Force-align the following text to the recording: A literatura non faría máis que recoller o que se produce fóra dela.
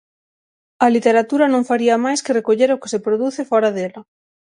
A 0.85 0.87
literatura 0.95 1.45
non 1.49 1.67
faría 1.69 2.03
máis 2.05 2.19
que 2.23 2.35
recoller 2.39 2.69
o 2.71 2.79
que 2.81 2.91
se 2.93 3.03
produce 3.05 3.47
fóra 3.51 3.69
dela. 3.77 4.01